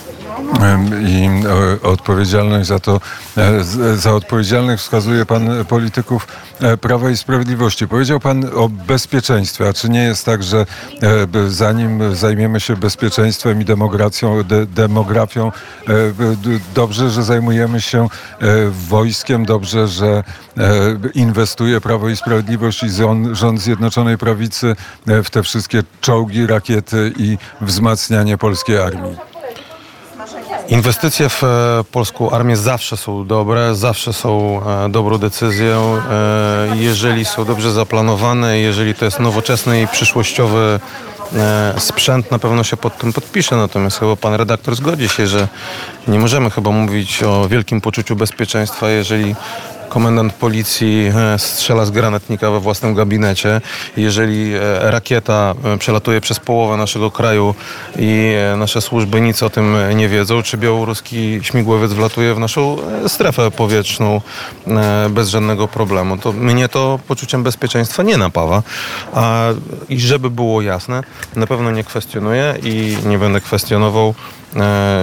I 1.08 1.26
e, 1.26 1.82
odpowiedzialność 1.82 2.68
za 2.68 2.80
to, 2.80 3.02
e, 3.38 3.64
za 3.96 4.14
odpowiedzialnych 4.14 4.80
wskazuje 4.80 5.26
pan 5.26 5.66
polityków 5.66 6.28
e, 6.62 6.78
Prawa 6.78 7.10
i 7.10 7.18
Sprawiedliwości. 7.18 7.88
Powiedział 7.88 8.20
pan 8.20 8.46
o 8.56 8.70
bezpieczeństwie, 8.70 9.70
a 9.70 9.74
czy 9.74 9.90
nie 9.90 10.04
jest 10.04 10.26
tak, 10.26 10.44
że 10.44 10.66
zanim 11.48 12.16
zajmiemy 12.16 12.60
się 12.60 12.78
bezpieczeństwem 12.78 13.62
i 13.62 13.66
demografią, 13.66 14.44
de, 14.44 14.66
demografią, 14.66 15.52
dobrze, 16.76 17.10
że 17.10 17.24
zajmujemy 17.24 17.82
się 17.82 18.08
wojskiem, 18.90 19.46
dobrze, 19.46 19.88
że 19.88 20.24
inwestuje 21.14 21.82
Prawo 21.82 22.10
i 22.10 22.16
Sprawiedliwość 22.16 22.84
i 22.84 22.90
rząd, 23.32 23.62
Zjednoczonej 23.62 24.18
Prawicy 24.18 24.76
w 25.06 25.30
te 25.30 25.44
wszystkie 25.44 25.84
czołgi, 26.02 26.48
rakiety 26.48 27.14
i 27.18 27.38
wzmacnianie 27.62 28.38
polskiej 28.38 28.78
armii. 28.78 29.35
Inwestycje 30.70 31.30
w 31.30 31.44
e, 31.44 31.84
polską 31.92 32.30
armię 32.30 32.58
zawsze 32.58 32.98
są 32.98 33.28
dobre, 33.28 33.76
zawsze 33.76 34.14
są 34.14 34.62
e, 34.86 34.90
dobrą 34.90 35.18
decyzją, 35.18 35.98
e, 36.12 36.78
jeżeli 36.78 37.26
są 37.26 37.46
dobrze 37.46 37.72
zaplanowane, 37.72 38.60
jeżeli 38.60 38.96
to 38.96 39.06
jest 39.06 39.20
nowoczesny 39.20 39.82
i 39.82 39.88
przyszłościowy 39.88 40.80
sprzęt, 41.78 42.32
na 42.32 42.40
pewno 42.40 42.64
się 42.64 42.78
pod 42.78 42.98
tym 42.98 43.14
podpisze. 43.14 43.56
Natomiast 43.56 44.00
chyba 44.00 44.16
pan 44.16 44.34
redaktor 44.34 44.76
zgodzi 44.76 45.10
się, 45.10 45.28
że 45.28 45.48
nie 46.08 46.20
możemy 46.20 46.50
chyba 46.50 46.72
mówić 46.72 47.24
o 47.24 47.48
wielkim 47.48 47.82
poczuciu 47.82 48.16
bezpieczeństwa, 48.16 48.90
jeżeli 48.90 49.36
komendant 49.90 50.34
policji 50.34 51.12
e, 51.34 51.40
strzela 51.40 51.86
z 51.86 51.92
granatnika 51.92 52.52
we 52.52 52.60
własnym 52.60 52.94
gabinecie. 52.94 53.62
Jeżeli 53.98 54.54
e, 54.54 54.60
rakieta 54.92 55.54
e, 55.64 55.78
przelatuje 55.78 56.22
przez 56.22 56.40
połowę 56.40 56.78
naszego 56.78 57.12
kraju 57.12 57.56
i 58.00 58.34
nasze 58.58 58.82
służby 58.82 59.22
nic 59.22 59.44
o 59.44 59.50
tym 59.50 59.76
nie 59.96 60.10
wiedzą, 60.10 60.44
czy 60.44 60.58
białoruski 60.58 61.40
śmigłowiec 61.42 61.94
wlatuje 61.94 62.34
w 62.34 62.40
naszą 62.40 62.78
strefę 63.08 63.52
powietrzną 63.52 64.22
bez 65.10 65.30
żadnego 65.30 65.68
problemu, 65.68 66.18
to 66.18 66.32
mnie 66.34 66.70
to 66.70 67.00
poczuciem 67.08 67.44
bezpieczeństwa 67.44 68.04
nie 68.04 68.18
napawa. 68.18 68.64
A, 69.14 69.48
I 69.90 70.00
żeby 70.00 70.30
było 70.30 70.62
jasne, 70.62 71.04
na 71.36 71.48
pewno 71.48 71.72
nie 71.72 71.84
kwestionuję 71.84 72.56
i 72.64 72.98
nie 73.06 73.18
będę 73.18 73.42
kwestionował 73.42 74.16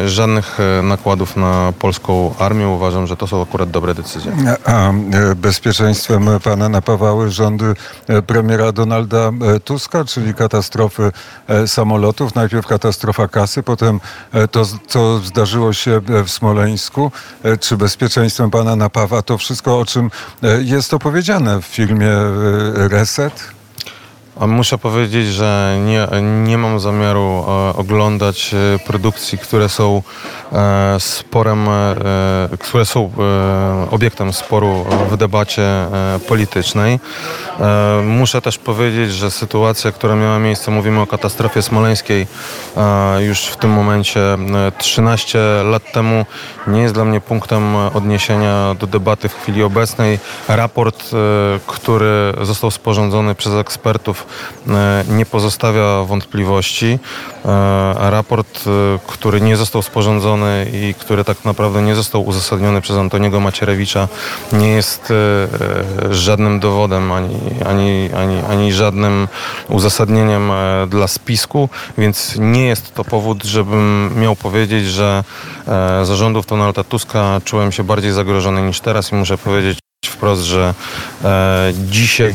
żadnych 0.06 0.58
e, 0.60 0.82
nakładów 0.82 1.36
na 1.36 1.72
polską 1.78 2.34
armię. 2.38 2.68
Uważam, 2.68 3.06
że 3.06 3.16
to 3.16 3.26
są 3.26 3.42
akurat 3.42 3.70
dobre 3.70 3.94
decyzje. 3.94 4.32
A 4.64 4.90
e, 4.90 4.92
bezpieczeństwem 5.36 6.28
pana 6.44 6.68
napawały 6.68 7.30
rządy 7.30 7.74
e, 8.08 8.22
premiera 8.22 8.72
Donalda 8.72 9.18
e, 9.56 9.60
Tuska, 9.60 10.04
czyli 10.04 10.34
katastrofy 10.34 11.12
e, 11.48 11.66
samolotów. 11.68 12.34
Najpierw 12.34 12.66
katastrofa 12.66 13.28
kasy, 13.28 13.62
potem 13.62 14.00
e, 14.32 14.48
to, 14.48 14.62
co 14.86 15.18
zdarzyło 15.18 15.72
się 15.72 16.00
e, 16.08 16.24
w 16.24 16.30
Smoleńsku. 16.30 17.12
E, 17.42 17.56
Czy 17.56 17.76
bezpieczeństwem 17.76 18.50
pana 18.50 18.76
napawa 18.76 19.22
to 19.22 19.38
wszystko, 19.38 19.78
o 19.78 19.86
czym 19.86 20.10
e, 20.42 20.62
jest 20.62 20.94
opowiedziane 20.94 21.62
w 21.62 21.64
filmie 21.64 22.10
e, 22.10 22.88
Reset? 22.88 23.44
Muszę 24.40 24.78
powiedzieć, 24.78 25.26
że 25.26 25.78
nie, 25.86 26.08
nie 26.22 26.58
mam 26.58 26.80
zamiaru 26.80 27.44
e, 27.48 27.76
oglądać 27.76 28.54
e, 28.54 28.78
produkcji, 28.78 29.38
które 29.38 29.68
są 29.68 30.02
e, 30.52 30.96
sporem, 31.00 31.68
które 32.60 32.84
są 32.84 33.10
obiektem 33.90 34.32
sporu 34.32 34.84
w 35.10 35.16
debacie 35.16 35.86
politycznej. 36.28 37.00
Muszę 38.04 38.42
też 38.42 38.58
powiedzieć, 38.58 39.12
że 39.12 39.30
sytuacja, 39.30 39.92
która 39.92 40.16
miała 40.16 40.38
miejsce, 40.38 40.70
mówimy 40.70 41.00
o 41.00 41.06
katastrofie 41.06 41.62
smoleńskiej 41.62 42.26
już 43.18 43.40
w 43.40 43.56
tym 43.56 43.70
momencie 43.70 44.20
e, 44.20 44.72
13 44.78 45.38
lat 45.64 45.92
temu, 45.92 46.26
nie 46.66 46.82
jest 46.82 46.94
dla 46.94 47.04
mnie 47.04 47.20
punktem 47.20 47.76
odniesienia 47.76 48.74
do 48.80 48.86
debaty 48.86 49.28
w 49.28 49.34
chwili 49.34 49.62
obecnej. 49.62 50.18
Raport, 50.48 51.10
który 51.66 52.32
został 52.42 52.70
sporządzony 52.70 53.34
przez 53.34 53.54
ekspertów, 53.54 54.21
e, 54.68 55.04
nie 55.08 55.26
pozostawia 55.26 56.04
wątpliwości. 56.04 56.98
E, 57.44 58.10
Raport, 58.10 58.64
e, 58.66 58.98
który 59.06 59.40
nie 59.40 59.56
został 59.56 59.82
sporządzony 59.82 60.66
i 60.72 60.94
który 60.94 61.24
tak 61.24 61.44
naprawdę 61.44 61.82
nie 61.82 61.94
został 61.94 62.26
uzasadniony 62.26 62.80
przez 62.80 62.96
Antoniego 62.96 63.40
Macierewicza, 63.40 64.08
nie 64.52 64.68
jest 64.68 65.12
żadnym 66.10 66.60
dowodem 66.60 67.12
ani, 67.12 67.38
ani, 67.66 68.10
ani, 68.16 68.40
ani 68.50 68.72
żadnym 68.72 69.28
uzasadnieniem 69.68 70.52
dla 70.88 71.08
spisku, 71.08 71.68
więc 71.98 72.36
nie 72.38 72.66
jest 72.66 72.94
to 72.94 73.04
powód, 73.04 73.44
żebym 73.44 74.10
miał 74.20 74.36
powiedzieć, 74.36 74.86
że 74.86 75.24
zarządów 76.02 76.46
Donalda 76.46 76.84
Tuska 76.84 77.40
czułem 77.44 77.72
się 77.72 77.84
bardziej 77.84 78.12
zagrożony 78.12 78.62
niż 78.62 78.80
teraz 78.80 79.12
i 79.12 79.14
muszę 79.14 79.38
powiedzieć 79.38 79.78
wprost, 80.06 80.42
że 80.42 80.74
dzisiaj 81.74 82.34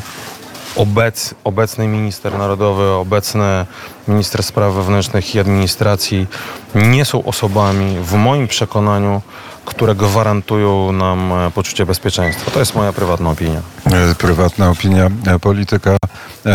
obec, 0.77 1.35
obecny 1.43 1.87
minister 1.87 2.37
narodowy, 2.37 2.89
obecny 2.89 3.65
minister 4.07 4.43
spraw 4.43 4.73
wewnętrznych 4.73 5.35
i 5.35 5.39
administracji 5.39 6.27
nie 6.75 7.05
są 7.05 7.23
osobami, 7.23 7.97
w 8.01 8.13
moim 8.13 8.47
przekonaniu, 8.47 9.21
które 9.65 9.95
gwarantują 9.95 10.91
nam 10.91 11.31
e, 11.31 11.51
poczucie 11.51 11.85
bezpieczeństwa. 11.85 12.51
To 12.51 12.59
jest 12.59 12.75
moja 12.75 12.93
prywatna 12.93 13.29
opinia. 13.29 13.61
E, 13.85 14.15
prywatna 14.15 14.69
opinia 14.69 15.09
e, 15.27 15.39
polityka 15.39 15.97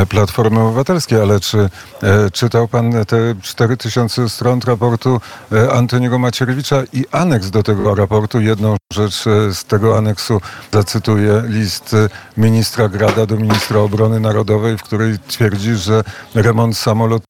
Platformy 0.08 0.60
Obywatelskiej, 0.60 1.20
ale 1.20 1.40
czy 1.40 1.58
e, 2.02 2.30
czytał 2.30 2.68
pan 2.68 2.92
te 3.06 3.34
4000 3.42 4.28
stron 4.28 4.60
raportu 4.66 5.20
e, 5.52 5.72
Antoniego 5.72 6.18
Macierewicza 6.18 6.82
i 6.92 7.04
aneks 7.10 7.50
do 7.50 7.62
tego 7.62 7.94
raportu? 7.94 8.40
Jedną 8.40 8.76
rzecz 8.92 9.26
e, 9.26 9.54
z 9.54 9.64
tego 9.64 9.98
aneksu 9.98 10.40
zacytuję 10.72 11.42
list 11.46 11.94
e, 11.94 12.08
ministra 12.36 12.88
Grada 12.88 13.26
do 13.26 13.36
ministra 13.36 13.80
obrony 13.80 14.20
narodowej, 14.20 14.78
w 14.78 14.82
której 14.82 15.18
twierdzi, 15.18 15.74
że 15.74 16.04
remont 16.34 16.76
samolotu 16.76 17.24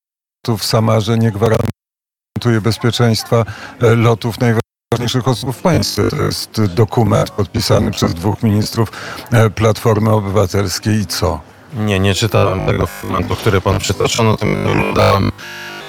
w 0.59 0.64
Samarze 0.64 1.18
nie 1.18 1.32
gwarantuje 1.32 2.61
bezpieczeństwa 2.62 3.44
e, 3.82 3.94
lotów 3.94 4.37
najważniejszych 4.40 5.28
osób 5.28 5.56
w 5.56 5.62
państwie. 5.62 6.02
To 6.11 6.23
jest 6.23 6.64
dokument 6.64 7.30
podpisany 7.30 7.90
przez 7.90 8.14
dwóch 8.14 8.42
ministrów 8.42 8.92
e, 9.32 9.50
Platformy 9.50 10.11
Obywatelskiej 10.11 10.94
i 10.94 11.06
co? 11.06 11.51
Nie, 11.75 12.00
nie 12.00 12.14
czytałem 12.14 12.67
tego 12.67 12.87
fragmentu, 12.87 13.37
który 13.37 13.61
pan 13.61 13.79
przytoczył, 13.79 14.25
natomiast 14.25 14.67
oglądałem 14.67 15.33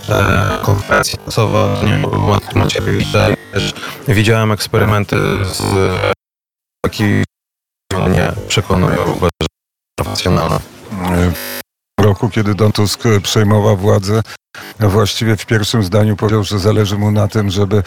e, 0.10 0.60
konferencję 0.64 1.20
prasową 1.20 1.84
nie, 1.84 2.02
Macierewicza. 2.56 3.28
Też 3.54 3.74
Widziałem 4.08 4.52
eksperymenty 4.52 5.18
z 5.46 5.62
e, 5.62 6.14
taki 6.86 7.04
nie 7.94 8.32
przekonują, 8.48 9.02
uważam, 9.02 9.30
że 9.42 9.48
profesjonalne. 10.00 10.60
W 12.00 12.04
roku, 12.04 12.30
kiedy 12.30 12.56
Don 12.56 12.72
Tusk 12.72 13.04
przejmował 13.24 13.78
władzę, 13.78 14.22
właściwie 14.80 15.38
w 15.38 15.46
pierwszym 15.46 15.84
zdaniu 15.84 16.16
powiedział, 16.16 16.44
że 16.44 16.60
zależy 16.60 16.98
mu 16.98 17.12
na 17.12 17.28
tym, 17.28 17.50
żeby 17.50 17.84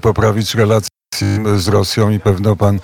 poprawić 0.00 0.54
relacje 0.54 0.88
z 1.56 1.68
Rosją 1.68 2.10
i 2.10 2.20
pewno 2.20 2.56
pan 2.56 2.78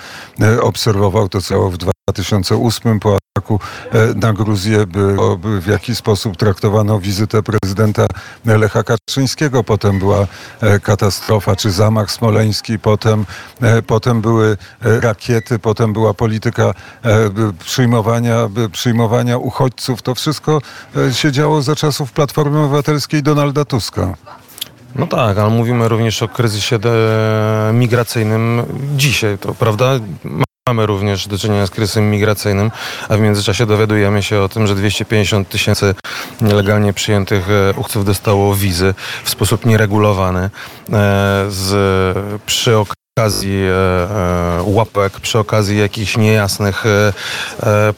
obserwował 0.61 1.29
to 1.29 1.41
co 1.41 1.71
w 1.71 1.92
2008 2.11 3.01
po 3.01 3.17
ataku 3.17 3.61
e, 3.93 4.15
na 4.15 4.33
Gruzję, 4.33 4.87
by, 4.87 5.21
o, 5.21 5.37
by 5.37 5.61
w 5.61 5.67
jaki 5.67 5.95
sposób 5.95 6.37
traktowano 6.37 7.01
wizytę 7.01 7.43
prezydenta 7.43 8.07
Lecha 8.45 8.83
Kaczyńskiego. 8.83 9.65
Potem 9.65 9.99
była 9.99 10.27
e, 10.61 10.81
katastrofa 10.81 11.57
czy 11.57 11.71
zamach 11.71 12.11
smoleński, 12.11 12.79
potem, 12.79 13.27
e, 13.61 13.83
potem 13.83 14.21
były 14.21 14.57
rakiety, 14.81 15.59
potem 15.59 15.93
była 15.93 16.15
polityka 16.15 16.75
przyjmowania, 17.59 18.49
przyjmowania 18.73 19.39
uchodźców. 19.39 20.03
To 20.03 20.15
wszystko 20.15 20.61
się 21.13 21.33
działo 21.33 21.63
za 21.63 21.77
czasów 21.77 22.13
Platformy 22.13 22.59
Obywatelskiej 22.59 23.23
Donalda 23.23 23.65
Tuska. 23.65 24.15
No 24.97 25.07
tak, 25.07 25.39
ale 25.39 25.51
mówimy 25.51 25.89
również 25.89 26.23
o 26.23 26.29
kryzysie 26.29 26.79
migracyjnym 27.73 28.63
dzisiaj, 28.97 29.39
to 29.39 29.55
prawda? 29.55 29.99
Mamy 30.69 30.87
również 30.87 31.29
do 31.29 31.39
czynienia 31.39 31.67
z 31.67 31.71
kryzysem 31.71 32.11
migracyjnym, 32.11 32.71
a 33.09 33.17
w 33.17 33.21
międzyczasie 33.21 33.67
dowiadujemy 33.67 34.23
się 34.23 34.41
o 34.41 34.49
tym, 34.49 34.67
że 34.67 34.75
250 34.75 35.49
tysięcy 35.49 35.95
nielegalnie 36.41 36.93
przyjętych 36.93 37.51
e, 37.51 37.75
uchodźców 37.77 38.05
dostało 38.05 38.55
wizy 38.55 38.95
w 39.25 39.31
sposób 39.31 39.67
nieregulowany 39.67 40.41
e, 40.41 40.51
z, 41.49 41.73
przy 42.47 42.77
okazji 42.77 43.63
e, 43.65 43.71
e, 43.71 44.63
łapek, 44.63 45.21
przy 45.21 45.39
okazji 45.39 45.79
jakichś 45.79 46.17
niejasnych 46.17 46.85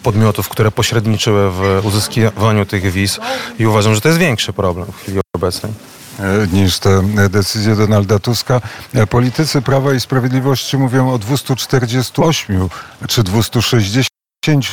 podmiotów, 0.02 0.48
które 0.48 0.70
pośredniczyły 0.70 1.50
w 1.50 1.80
uzyskiwaniu 1.86 2.66
tych 2.66 2.92
wiz 2.92 3.20
i 3.58 3.66
uważam, 3.66 3.94
że 3.94 4.00
to 4.00 4.08
jest 4.08 4.20
większy 4.20 4.52
problem 4.52 4.86
w 4.92 4.96
chwili 4.96 5.20
obecnej. 5.36 5.72
E, 6.20 6.46
niż 6.52 6.78
te 6.78 6.90
e, 6.90 7.28
decyzje 7.28 7.76
Donalda 7.76 8.18
Tuska. 8.18 8.60
E, 8.94 9.06
Politycy 9.06 9.62
Prawa 9.62 9.94
i 9.94 10.00
Sprawiedliwości 10.00 10.76
mówią 10.76 11.10
o 11.10 11.18
248 11.18 12.68
czy 13.08 13.22
260 13.22 14.08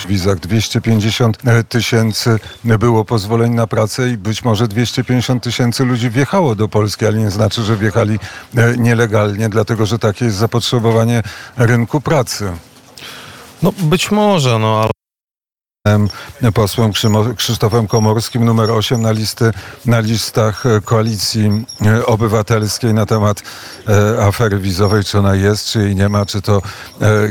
wizach, 0.08 0.40
250 0.40 1.38
tysięcy 1.70 2.40
było 2.64 3.06
pozwoleń 3.06 3.54
na 3.54 3.68
pracę 3.68 4.10
i 4.10 4.18
być 4.18 4.44
może 4.44 4.68
250 4.68 5.44
tysięcy 5.44 5.86
ludzi 5.86 6.10
wjechało 6.10 6.56
do 6.56 6.68
Polski, 6.68 7.06
ale 7.06 7.18
nie 7.18 7.32
znaczy, 7.32 7.64
że 7.64 7.78
wjechali 7.78 8.20
e, 8.58 8.78
nielegalnie, 8.78 9.50
dlatego 9.50 9.86
że 9.86 10.00
takie 10.00 10.26
jest 10.26 10.38
zapotrzebowanie 10.38 11.24
rynku 11.58 12.02
pracy. 12.02 12.52
No 13.64 13.74
być 13.80 14.12
może, 14.12 14.60
no 14.60 14.82
ale 14.82 15.01
posłem 16.54 16.92
Krzysztofem 17.36 17.88
Komorskim, 17.88 18.46
numer 18.46 18.72
8 18.72 19.02
na, 19.02 19.12
listy, 19.12 19.52
na 19.86 20.00
listach 20.00 20.66
e, 20.66 20.82
Koalicji 20.82 21.66
e, 21.86 22.06
Obywatelskiej 22.06 22.94
na 22.94 23.06
temat 23.06 23.42
e, 23.88 24.24
afery 24.24 24.60
wizowej, 24.60 25.04
czy 25.04 25.20
ona 25.20 25.36
jest, 25.36 25.66
czy 25.66 25.80
jej 25.80 25.96
nie 25.96 26.10
ma, 26.10 26.26
czy 26.26 26.42
to 26.42 26.62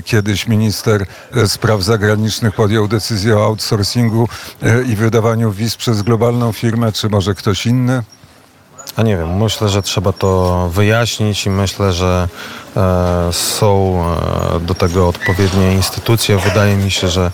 kiedyś 0.05 0.47
minister 0.47 1.07
spraw 1.47 1.83
zagranicznych 1.83 2.55
podjął 2.55 2.89
decyzję 2.89 3.39
o 3.39 3.45
outsourcingu 3.45 4.29
i 4.87 4.97
wydawaniu 4.97 5.53
wiz 5.53 5.77
przez 5.77 6.03
globalną 6.03 6.53
firmę, 6.53 6.93
czy 6.93 7.09
może 7.09 7.35
ktoś 7.35 7.67
inny? 7.67 8.03
A 8.97 9.03
nie 9.03 9.17
wiem, 9.17 9.37
myślę, 9.37 9.69
że 9.69 9.83
trzeba 9.83 10.13
to 10.13 10.69
wyjaśnić 10.75 11.47
i 11.47 11.51
myślę, 11.51 11.93
że 11.93 12.29
e, 12.77 13.29
są 13.33 14.05
do 14.61 14.75
tego 14.75 15.09
odpowiednie 15.09 15.75
instytucje. 15.75 16.39
Wydaje 16.39 16.77
mi 16.77 16.91
się, 16.91 17.09
że 17.09 17.31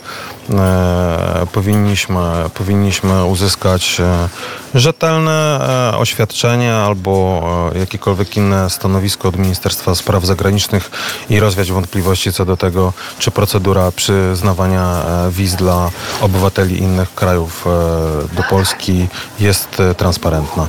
powinniśmy, 1.52 2.20
powinniśmy 2.54 3.24
uzyskać 3.24 4.00
e, 4.00 4.28
rzetelne 4.74 5.60
e, 5.92 5.98
oświadczenie 5.98 6.74
albo 6.74 7.42
e, 7.74 7.78
jakiekolwiek 7.78 8.36
inne 8.36 8.70
stanowisko 8.70 9.28
od 9.28 9.36
Ministerstwa 9.36 9.94
Spraw 9.94 10.24
Zagranicznych 10.24 10.90
i 11.30 11.40
rozwiać 11.40 11.72
wątpliwości 11.72 12.32
co 12.32 12.44
do 12.44 12.56
tego, 12.56 12.92
czy 13.18 13.30
procedura 13.30 13.92
przyznawania 13.92 15.02
e, 15.06 15.30
wiz 15.30 15.54
dla 15.54 15.90
obywateli 16.20 16.78
innych 16.78 17.14
krajów 17.14 17.66
e, 17.66 18.36
do 18.36 18.42
Polski 18.42 19.08
jest 19.40 19.80
e, 19.80 19.94
transparentna. 19.94 20.66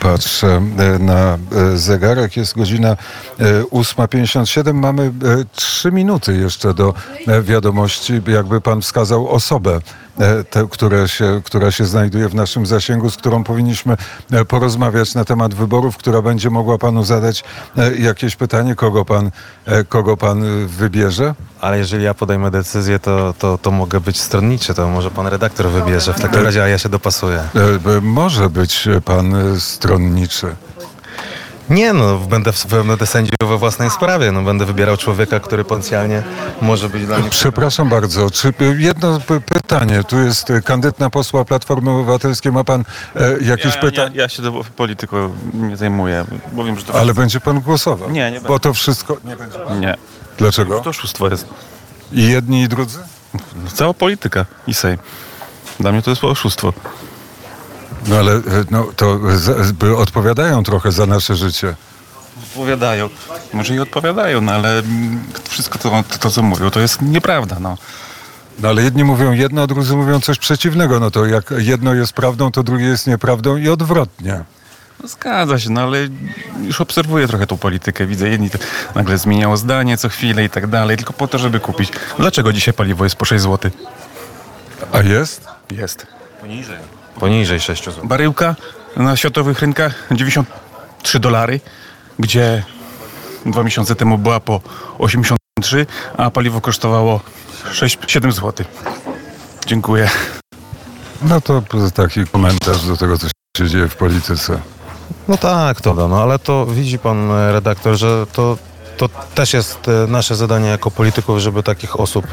Patrzę 0.00 0.62
e, 0.78 0.98
na 0.98 1.38
e, 1.52 1.76
zegarek, 1.76 2.36
jest 2.36 2.56
godzina 2.56 2.88
e, 2.88 3.62
8.57. 3.62 4.74
Mamy 4.74 5.02
e, 5.02 5.10
trzy 5.54 5.92
minuty 5.92 6.36
jeszcze 6.36 6.74
do 6.74 6.94
e, 7.26 7.42
wiadomości. 7.42 8.12
Jakby 8.26 8.60
pan 8.60 8.82
wskazał 8.82 9.09
osobę, 9.16 9.80
e, 10.18 10.44
tę, 10.44 10.66
która 10.70 11.08
się, 11.08 11.40
która 11.44 11.70
się 11.70 11.84
znajduje 11.84 12.28
w 12.28 12.34
naszym 12.34 12.66
zasięgu, 12.66 13.10
z 13.10 13.16
którą 13.16 13.44
powinniśmy 13.44 13.96
e, 14.30 14.44
porozmawiać 14.44 15.14
na 15.14 15.24
temat 15.24 15.54
wyborów, 15.54 15.96
która 15.96 16.22
będzie 16.22 16.50
mogła 16.50 16.78
panu 16.78 17.04
zadać 17.04 17.44
e, 17.76 17.96
jakieś 17.96 18.36
pytanie, 18.36 18.74
kogo 18.74 19.04
pan, 19.04 19.30
kogo 19.88 20.16
pan 20.16 20.66
wybierze? 20.66 21.34
Ale 21.60 21.78
jeżeli 21.78 22.04
ja 22.04 22.14
podejmę 22.14 22.50
decyzję, 22.50 22.98
to, 22.98 23.34
to, 23.38 23.58
to 23.58 23.70
mogę 23.70 24.00
być 24.00 24.20
stronniczy, 24.20 24.74
to 24.74 24.88
może 24.88 25.10
pan 25.10 25.26
redaktor 25.26 25.68
wybierze 25.68 26.14
w 26.14 26.20
takim 26.20 26.44
razie, 26.44 26.62
a 26.62 26.68
ja 26.68 26.78
się 26.78 26.88
dopasuję. 26.88 27.42
Może 28.02 28.50
być 28.50 28.88
pan 29.04 29.34
stronniczy. 29.58 30.56
Nie 31.70 31.92
no, 31.92 32.18
będę, 32.18 32.52
będę 32.86 33.06
sędził 33.06 33.34
we 33.42 33.58
własnej 33.58 33.90
sprawie, 33.90 34.32
no 34.32 34.42
będę 34.42 34.64
wybierał 34.64 34.96
człowieka, 34.96 35.40
który 35.40 35.64
potencjalnie 35.64 36.22
może 36.62 36.88
być 36.88 37.06
dla 37.06 37.18
mnie... 37.18 37.30
Przepraszam 37.30 37.88
bardzo, 37.88 38.30
czy 38.30 38.52
jedno 38.78 39.20
p- 39.20 39.40
pytanie, 39.40 40.04
tu 40.04 40.18
jest 40.18 40.50
e, 40.50 40.62
kandydat 40.62 40.98
na 40.98 41.10
posła 41.10 41.44
Platformy 41.44 41.90
Obywatelskiej, 41.90 42.52
ma 42.52 42.64
pan 42.64 42.84
e, 43.16 43.32
jakieś 43.42 43.74
ja, 43.74 43.80
pytanie? 43.80 44.10
Ja, 44.16 44.22
ja 44.22 44.28
się 44.28 44.42
do 44.42 44.64
polityką 44.76 45.34
nie 45.54 45.76
zajmuję. 45.76 46.24
Bo 46.52 46.64
wiem, 46.64 46.78
że 46.78 46.84
to, 46.84 46.94
Ale 47.00 47.14
będzie 47.14 47.40
pan 47.40 47.60
głosował? 47.60 48.10
Nie, 48.10 48.30
nie 48.30 48.40
Bo 48.40 48.48
będę. 48.48 48.60
to 48.60 48.74
wszystko... 48.74 49.16
Nie 49.24 49.36
będzie. 49.36 49.58
nie. 49.80 49.96
Dlaczego? 50.38 50.80
To 50.80 50.90
oszustwo 50.90 51.28
jest. 51.28 51.46
I 52.12 52.28
jedni 52.28 52.62
i 52.62 52.68
drudzy? 52.68 52.98
Cała 53.74 53.94
polityka 53.94 54.46
i 54.66 54.74
Sejm. 54.74 54.98
Dla 55.80 55.92
mnie 55.92 56.02
to 56.02 56.10
jest 56.10 56.24
oszustwo. 56.24 56.72
No 58.08 58.16
ale 58.16 58.32
e, 58.32 58.40
no, 58.70 58.86
to 58.96 59.20
odpowiadają 59.98 60.62
trochę 60.62 60.92
za 60.92 61.06
nasze 61.06 61.36
życie. 61.36 61.74
Odpowiadają. 62.42 63.08
Może 63.52 63.74
i 63.74 63.78
odpowiadają, 63.78 64.40
no 64.40 64.52
ale 64.52 64.78
mm, 64.78 65.22
wszystko 65.48 65.78
to, 65.78 66.04
to, 66.08 66.18
to 66.18 66.30
co 66.30 66.42
mówią, 66.42 66.70
to 66.70 66.80
jest 66.80 67.02
nieprawda. 67.02 67.56
No. 67.60 67.76
No 68.58 68.68
ale 68.68 68.82
jedni 68.82 69.04
mówią 69.04 69.32
jedno, 69.32 69.62
a 69.62 69.66
drudzy 69.66 69.96
mówią 69.96 70.20
coś 70.20 70.38
przeciwnego. 70.38 71.00
No 71.00 71.10
to 71.10 71.26
jak 71.26 71.54
jedno 71.58 71.94
jest 71.94 72.12
prawdą, 72.12 72.50
to 72.50 72.62
drugie 72.62 72.84
jest 72.84 73.06
nieprawdą 73.06 73.56
i 73.56 73.68
odwrotnie. 73.68 74.44
No, 75.02 75.08
Zgadza 75.08 75.58
się, 75.58 75.70
no 75.70 75.80
ale 75.80 75.98
już 76.62 76.80
obserwuję 76.80 77.28
trochę 77.28 77.46
tą 77.46 77.58
politykę. 77.58 78.06
Widzę, 78.06 78.28
jedni 78.28 78.50
to 78.50 78.58
nagle 78.94 79.18
zmieniało 79.18 79.56
zdanie 79.56 79.96
co 79.96 80.08
chwilę 80.08 80.44
i 80.44 80.50
tak 80.50 80.66
dalej, 80.66 80.96
tylko 80.96 81.12
po 81.12 81.28
to, 81.28 81.38
żeby 81.38 81.60
kupić. 81.60 81.92
Dlaczego 82.18 82.52
dzisiaj 82.52 82.74
paliwo 82.74 83.04
jest 83.04 83.16
po 83.16 83.24
6 83.24 83.42
zł? 83.42 83.70
A 84.92 84.98
jest? 85.02 85.46
Jest. 85.70 86.06
Poniżej. 86.40 86.99
Poniżej 87.18 87.60
6 87.60 87.84
zł. 87.84 88.06
Baryłka 88.06 88.56
na 88.96 89.16
światowych 89.16 89.60
rynkach 89.60 90.06
93 90.10 91.20
dolary, 91.20 91.60
gdzie 92.18 92.64
dwa 93.46 93.62
miesiące 93.62 93.94
temu 93.96 94.18
była 94.18 94.40
po 94.40 94.60
83, 94.98 95.86
a 96.16 96.30
paliwo 96.30 96.60
kosztowało 96.60 97.20
6-7 97.72 98.32
zł. 98.32 98.66
Dziękuję. 99.66 100.10
No 101.22 101.40
to 101.40 101.62
taki 101.94 102.26
komentarz 102.26 102.86
do 102.86 102.96
tego, 102.96 103.18
co 103.18 103.26
się 103.58 103.68
dzieje 103.68 103.88
w 103.88 103.96
polityce. 103.96 104.60
No 105.28 105.36
tak, 105.36 105.80
to 105.80 105.94
da, 105.94 106.08
no 106.08 106.22
ale 106.22 106.38
to 106.38 106.66
widzi 106.66 106.98
pan 106.98 107.30
e, 107.30 107.52
redaktor, 107.52 107.96
że 107.96 108.26
to, 108.32 108.58
to 108.96 109.08
też 109.34 109.52
jest 109.52 109.88
e, 109.88 110.06
nasze 110.06 110.36
zadanie 110.36 110.68
jako 110.68 110.90
polityków, 110.90 111.38
żeby 111.38 111.62
takich 111.62 112.00
osób, 112.00 112.26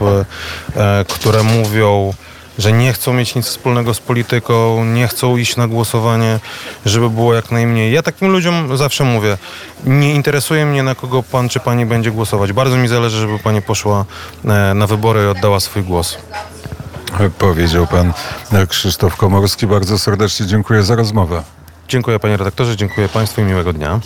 e, 0.75 1.05
które 1.09 1.43
mówią, 1.43 2.13
że 2.57 2.71
nie 2.71 2.93
chcą 2.93 3.13
mieć 3.13 3.35
nic 3.35 3.45
wspólnego 3.45 3.93
z 3.93 3.99
polityką, 3.99 4.85
nie 4.85 5.07
chcą 5.07 5.37
iść 5.37 5.55
na 5.57 5.67
głosowanie, 5.67 6.39
żeby 6.85 7.09
było 7.09 7.33
jak 7.33 7.51
najmniej. 7.51 7.93
Ja 7.93 8.03
takim 8.03 8.31
ludziom 8.31 8.77
zawsze 8.77 9.03
mówię, 9.03 9.37
nie 9.85 10.13
interesuje 10.13 10.65
mnie 10.65 10.83
na 10.83 10.95
kogo 10.95 11.23
pan 11.23 11.49
czy 11.49 11.59
pani 11.59 11.85
będzie 11.85 12.11
głosować. 12.11 12.53
Bardzo 12.53 12.77
mi 12.77 12.87
zależy, 12.87 13.17
żeby 13.17 13.39
pani 13.39 13.61
poszła 13.61 14.05
e, 14.45 14.73
na 14.73 14.87
wybory 14.87 15.23
i 15.23 15.27
oddała 15.27 15.59
swój 15.59 15.83
głos. 15.83 16.17
Powiedział 17.39 17.87
pan 17.87 18.13
Krzysztof 18.67 19.15
Komorski. 19.15 19.67
Bardzo 19.67 19.99
serdecznie 19.99 20.45
dziękuję 20.45 20.83
za 20.83 20.95
rozmowę. 20.95 21.43
Dziękuję 21.87 22.19
panie 22.19 22.37
redaktorze, 22.37 22.77
dziękuję 22.77 23.09
państwu 23.09 23.41
i 23.41 23.43
miłego 23.43 23.73
dnia. 23.73 23.99